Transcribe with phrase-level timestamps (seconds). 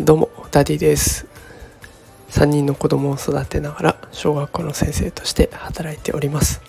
[0.00, 1.26] どうもダディです。
[2.30, 6.62] 3人の子供を育てながら小学校の先生として働いております。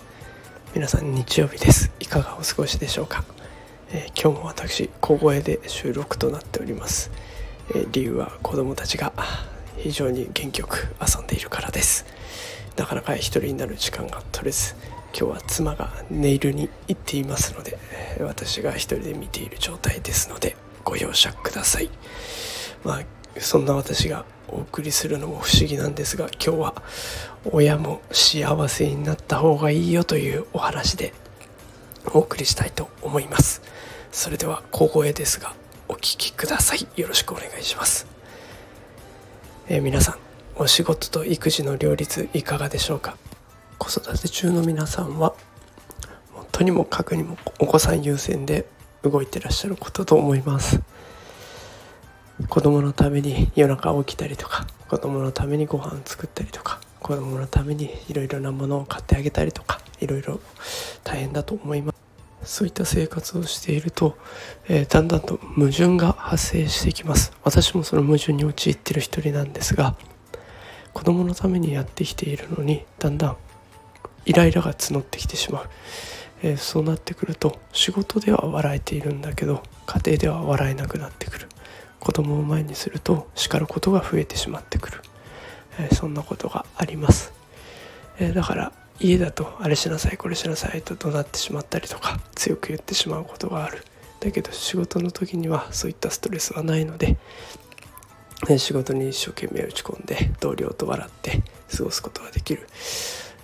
[0.75, 1.91] 皆さん日曜日です。
[1.99, 3.23] いかがお過ごしでしょうか、
[3.91, 7.09] えー、今日も私小声で収録となっております、
[7.69, 9.13] えー、理由は子供たちが
[9.77, 12.05] 非常に元気よく遊んでいるからです。
[12.75, 14.75] なかなか一人になる時間が取れず
[15.13, 17.77] 今日は妻がネイルに行っていますので
[18.21, 21.89] 私が一人で見ている状態ですのでご容赦ください。
[22.83, 23.01] まあ
[23.39, 26.83] そんな私がお送りするのも不思議なんですが今日は
[27.51, 31.13] 親も幸せになった方がいいよというお話で
[32.13, 33.61] お送りしたいと思います。
[34.11, 35.55] それでは小声ですが
[35.87, 36.87] お聴きください。
[36.95, 38.07] よろしくお願いします、
[39.69, 40.15] えー、皆さん
[40.57, 43.15] お仕事と育児の両立いかがでしょうか？
[43.81, 45.33] 子育て中の皆さんは
[46.51, 48.67] とにもかくにもお子さん優先で
[49.01, 50.83] 動いてらっしゃることと思います。
[52.47, 60.39] 子供のために夜中起きたりとか子供のためにご飯作ったりとか子供のためにいろいろなものを買ってあげたりとかいろいろ
[61.03, 61.91] 大変だと思いま
[62.43, 62.57] す。
[62.59, 64.15] そういった生活をしていると、
[64.67, 67.33] えー、だんだんと矛盾が発生してきます。
[67.43, 69.95] 私もその矛盾に陥っている一人なんですが
[70.93, 73.37] 子供のためにやってきているのにだんだん
[74.25, 75.69] イライラが募ってきてしまう、
[76.43, 81.47] えー、そうなってくると仕事では笑えているんだけど家庭では笑えなくなってくる。
[82.01, 85.01] 子供を前にすると叱ることが増えてしまってくる、
[85.79, 87.31] えー、そんなことがあります、
[88.19, 93.83] え、だから家だとあれしなさいこれしなさいと怒鳴ってしまったりとか強く言ってしまうことがある。
[94.19, 97.17] だけど仕事の時にはそういったストレスはないので
[98.59, 101.41] 仕事に一生懸命打ち込んで同僚と笑って
[101.75, 102.67] 過ごすことができる、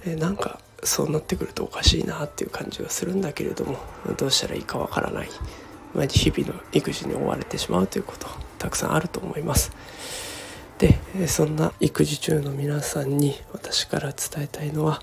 [0.06, 3.78] えなんかそうなってくるとおかしいなっていう感じがするんだけれども
[4.17, 5.30] どうしたらいいかわからない。
[5.95, 8.28] 日々の育児に追われてしまうということ
[8.59, 9.72] たくさんあると思います。
[10.78, 15.02] でそんな育児中の皆さんに私から伝えたいのは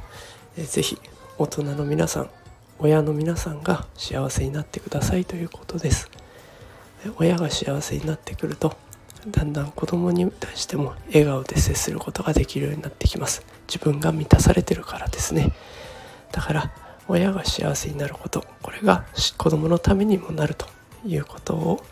[0.57, 0.99] 是非
[1.37, 2.31] 大人の皆さん
[2.79, 6.11] 親の皆さんが幸せになってくださいということです。
[7.17, 8.77] 親が幸せになってくると
[9.29, 13.45] だんだん子供に対しても笑顔で接することができるようになってきます。
[13.67, 15.53] 自分が満たされてるからですね。
[16.33, 16.73] だから
[17.09, 19.05] 親が幸せになることこれが
[19.39, 20.67] 子供のためにもなると
[21.07, 21.85] いうことを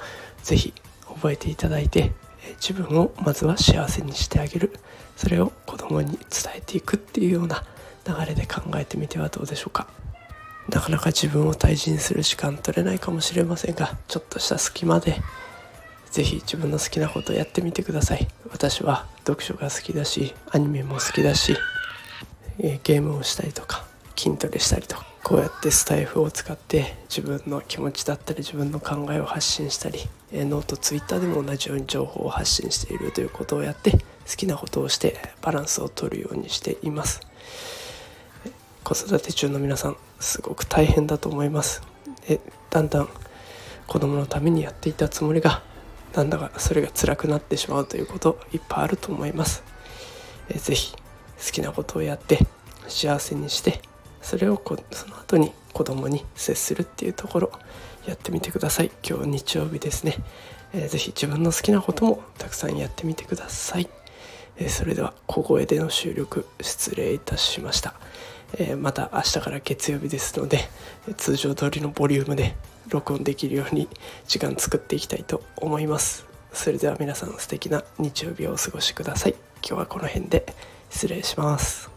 [0.42, 0.72] ぜひ
[1.06, 2.12] 覚えていただいて
[2.60, 4.72] 自分をまずは幸せにしてあげる。
[5.16, 6.18] それを子供に伝
[6.56, 7.64] えていくっていうような
[8.06, 9.86] 流れで考えてみてはどうでしょうか。
[10.68, 15.20] なかなか自分を大事にする時間取れないかもしれませんがちょっとした隙間で
[16.12, 18.28] 是非自分の好きなことをやってみてください。
[18.50, 21.56] 私は読書が好きだしアニメも好きだし
[22.58, 23.84] ゲームをしたりとか
[24.16, 30.00] 筋トレしたりとかこうやってスタイフを使って自分の気持ちだったり自分の考えを発信したり
[30.32, 33.98] ノートツイッターでも同じように情報を発信しているということをやって好
[34.36, 37.20] きなことをしてバランスをとるようにしています。
[38.84, 41.82] 子育て中の皆さんすごく大変だと思います。
[42.26, 42.40] で
[42.70, 43.08] だんだん
[43.86, 45.62] 子供のためにやっていたつもりが
[46.14, 49.62] なんだかそれが辛くなってしまうということいっぱいあると思います。
[50.54, 50.98] 是非好
[51.52, 52.38] きなことをやって
[52.88, 53.80] 幸せにして
[54.20, 57.52] それをこその後に子供に接するっていうところ
[58.06, 58.90] やってみてください。
[59.08, 60.16] 今日日曜日ですね、
[60.74, 63.88] えー、ぜ自分の好きなこともたくさんやってみてください、
[64.56, 67.94] えー、それでは小声での収録失礼いたしました、
[68.58, 70.60] えー、また明日から月曜日ですので
[71.16, 72.54] 通常通りのボリュームで
[72.88, 73.88] 録音できるように
[74.26, 76.26] 時間作っていきたいと思います。
[76.52, 79.34] それでは皆さん素敵な日曜日をお過ごしください。
[79.66, 80.46] 今日はこの辺で
[80.90, 81.91] 失礼します。